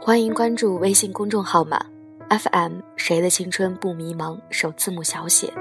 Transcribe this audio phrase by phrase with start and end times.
[0.00, 1.84] 欢迎关注微信公众号码
[2.30, 5.52] FM 谁的青春不迷茫，首字母小写。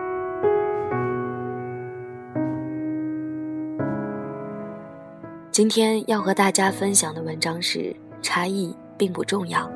[5.52, 9.70] 今天要和大家分享的文章是：差异并不重要。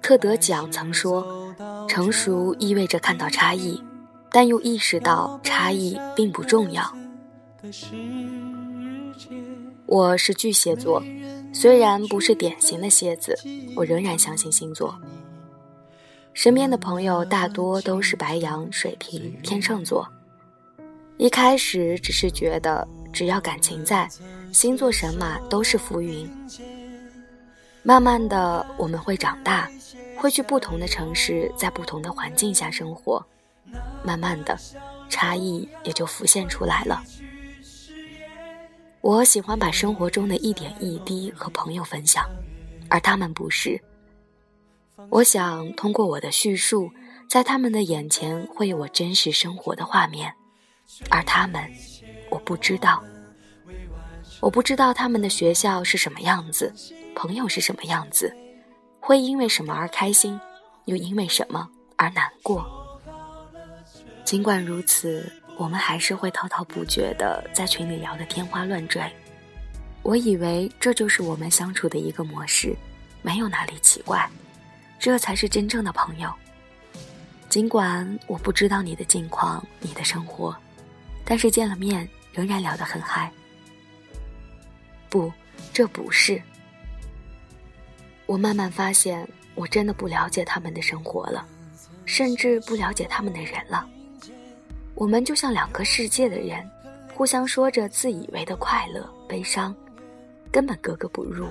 [0.00, 1.54] 特德·奖曾说
[1.86, 3.80] ：“成熟意味着看到差异，
[4.30, 6.82] 但又意识到差异并不重要。”
[9.86, 11.02] 我是巨蟹座，
[11.52, 13.34] 虽然不是典型的蝎子，
[13.74, 14.94] 我仍然相信星座。
[16.34, 20.06] 身边的朋友大多都是白羊、水瓶、天秤座。
[21.16, 24.06] 一开始只是觉得，只要感情在，
[24.52, 26.28] 星座神马都是浮云。
[27.82, 29.70] 慢慢的，我们会长大，
[30.16, 33.24] 会去不同的城市，在不同的环境下生活。
[34.02, 34.58] 慢慢的，
[35.08, 37.02] 差异也就浮现出来了。
[39.04, 42.24] 我喜欢把生活中的一点一滴和朋友分享，
[42.88, 43.78] 而他们不是。
[45.10, 46.90] 我想通过我的叙述，
[47.28, 50.32] 在他们的眼前会有我真实生活的画面，
[51.10, 51.70] 而他们，
[52.30, 53.04] 我不知道。
[54.40, 56.72] 我不知道他们的学校是什么样子，
[57.14, 58.34] 朋友是什么样子，
[59.00, 60.40] 会因为什么而开心，
[60.86, 62.64] 又因为什么而难过。
[64.24, 69.02] 尽管如此，我们还是会滔滔不绝的在群里聊得天花乱坠。
[70.02, 72.76] 我以为这就是我们相处的一个模式，
[73.22, 74.28] 没有哪里奇怪。
[74.98, 76.32] 这才是真正的朋友。
[77.48, 80.56] 尽管我不知道你的近况、你的生活，
[81.24, 83.30] 但是见了面仍然聊得很嗨。
[85.08, 85.32] 不，
[85.72, 86.42] 这不是。
[88.26, 91.46] 我慢慢发现，我真的不了解他们的生活了，
[92.04, 93.86] 甚至不了解他们的人了。
[94.94, 96.68] 我们就像两个世界的人，
[97.12, 99.74] 互相说着自以为的快乐、悲伤，
[100.52, 101.48] 根本格格不入，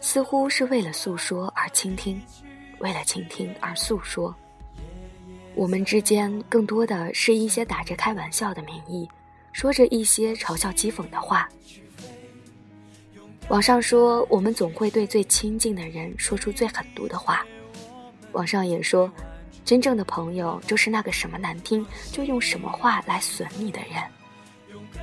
[0.00, 2.20] 似乎是为了诉说而倾听。
[2.78, 4.34] 为了倾听而诉说，
[5.54, 9.08] 我们之间更多的是一些打着开玩笑的名义，
[9.52, 11.48] 说着一些嘲笑讥讽的话。
[13.48, 17.44] 网上说我们总会对最亲近的人说出最狠毒的话，
[18.32, 19.10] 网上也说，
[19.64, 24.02] 真正的朋友就是那个什么难听就用什么话来损你的人。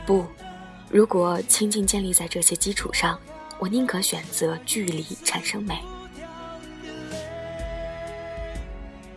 [0.06, 0.26] 不，
[0.90, 3.20] 如果亲近建立在这些基础上，
[3.58, 5.82] 我宁可选择距离产生美。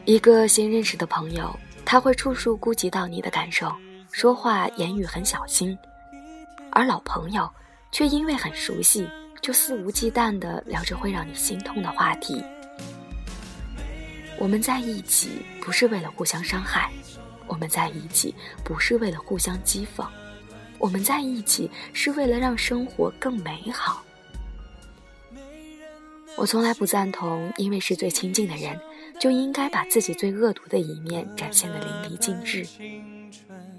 [0.06, 1.54] 一个新认识的朋友，
[1.84, 3.72] 他会处处顾及到你的感受，
[4.10, 5.76] 说话言语很小心；
[6.70, 7.50] 而老朋友
[7.90, 9.08] 却因为很熟悉，
[9.40, 12.42] 就肆无忌惮地聊着会让你心痛的话题。
[14.44, 16.92] 我们在一起不是为了互相伤害，
[17.46, 20.06] 我们在一起不是为了互相讥讽，
[20.76, 24.04] 我们在一起是为了让生活更美好。
[26.36, 28.78] 我从来不赞同，因为是最亲近的人。
[29.20, 32.66] 就应该把自己最恶毒的一面展现得淋漓尽致。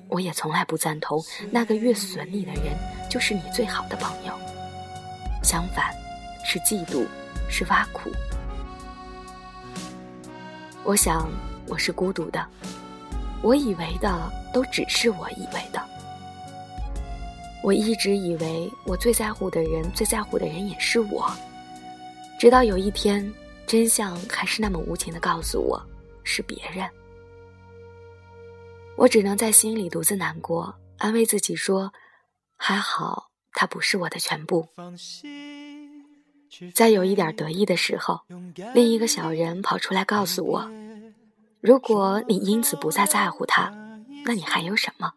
[0.08, 1.22] 我也从来不赞同
[1.52, 2.74] 那个越损你的人
[3.10, 4.34] 就是你最好的朋友。
[5.44, 5.94] 相反，
[6.46, 7.06] 是嫉妒，
[7.50, 8.10] 是挖苦。
[10.86, 11.30] 我想
[11.68, 12.46] 我是孤独的，
[13.42, 15.84] 我以为的都只是我以为的。
[17.64, 21.30] 我一直以为我最在乎的人，最在乎的人也是我。
[22.40, 23.30] 直到有一天。
[23.68, 25.84] 真相还是那么无情的告诉我，
[26.24, 26.88] 是别人。
[28.96, 31.92] 我只能在心里独自难过，安慰自己说
[32.56, 34.70] ：“还好，他不是我的全部。”
[36.74, 38.22] 在有一点得意的时候，
[38.74, 40.70] 另一个小人跑出来告诉我
[41.62, 43.74] ：“如果你因此不再在乎他，
[44.24, 45.14] 那你还有什么？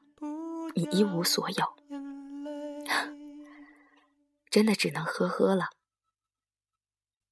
[0.75, 1.65] 你一无所有。
[4.50, 5.71] ”真的只能呵呵了。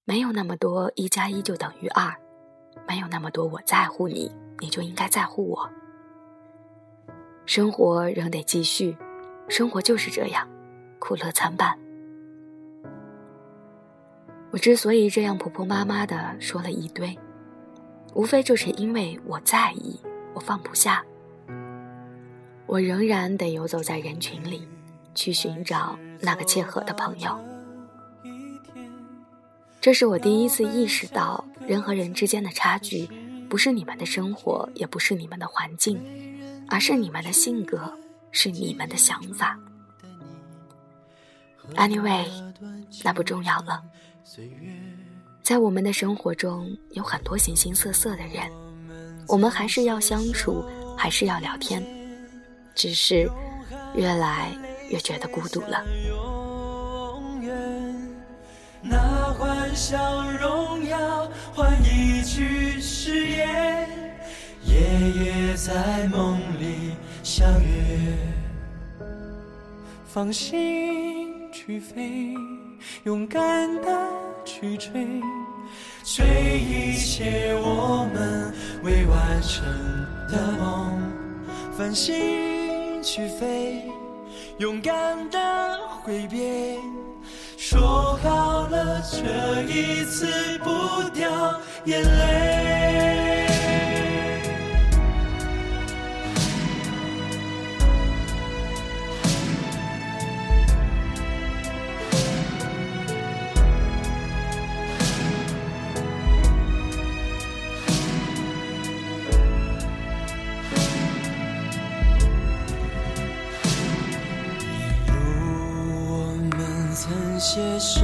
[0.04, 2.14] 没有那么多一加一就等于二，
[2.86, 4.30] 没有那么多我在乎你，
[4.60, 5.68] 你就应该在乎我。
[7.44, 8.96] 生活仍得继续，
[9.48, 10.46] 生活就是这样，
[10.98, 11.76] 苦乐参半。
[14.56, 17.14] 我之所以这样婆婆妈妈的说了一堆，
[18.14, 20.00] 无非就是因为我在意，
[20.32, 21.04] 我放不下。
[22.64, 24.66] 我仍然得游走在人群里，
[25.14, 27.38] 去寻找那个切合的朋友。
[29.78, 33.06] 这是我第一次意识到，人和人之间的差距，
[33.50, 36.02] 不是你们的生活，也不是你们的环境，
[36.70, 37.92] 而是你们的性格，
[38.30, 39.58] 是你们的想法。
[41.74, 42.24] Anyway，
[43.04, 43.82] 那不重要了。
[45.42, 48.50] 在我们的生活中，有很多形形色色的人，
[49.28, 50.64] 我们还是要相处，
[50.96, 51.80] 还是要聊天，
[52.74, 53.30] 只是
[53.94, 54.50] 越来
[54.90, 55.84] 越觉得孤独了。
[58.82, 63.88] 那欢笑荣耀换一句誓言，
[64.64, 64.76] 夜
[65.10, 68.18] 夜在梦里相约。
[70.06, 72.34] 放心去飞，
[73.04, 73.90] 勇敢的
[74.44, 74.90] 去追，
[76.04, 76.26] 追
[76.58, 79.64] 一切我们未完成
[80.28, 81.00] 的梦。
[81.76, 83.82] 放心去飞，
[84.58, 86.78] 勇敢的挥别。
[87.56, 90.26] 说好了，这一次
[90.58, 93.25] 不掉眼泪。
[117.48, 118.02] 携手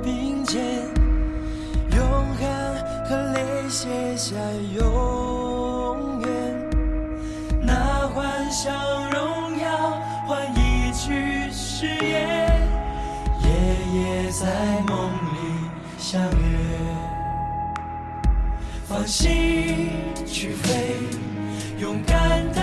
[0.00, 0.62] 并肩，
[1.90, 2.00] 用
[2.36, 2.46] 汗
[3.04, 4.36] 和泪写下
[4.78, 6.28] 永远。
[7.60, 8.70] 那欢笑
[9.10, 9.98] 荣耀
[10.28, 12.48] 换一句誓言，
[13.42, 13.48] 夜
[13.92, 15.68] 夜在梦里
[15.98, 16.78] 相约。
[18.86, 19.90] 放心
[20.24, 20.94] 去飞，
[21.76, 22.62] 勇敢的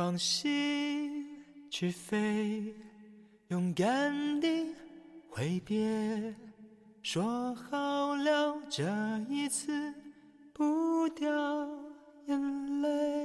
[0.00, 1.26] 放心
[1.68, 2.74] 去飞，
[3.48, 4.74] 勇敢地
[5.28, 6.34] 挥别，
[7.02, 8.82] 说好了这
[9.28, 9.92] 一次
[10.54, 11.28] 不掉
[12.24, 13.19] 眼泪。